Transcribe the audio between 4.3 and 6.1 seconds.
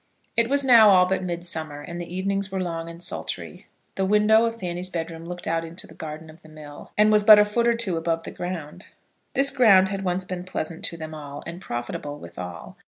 of Fanny's bedroom looked out on to the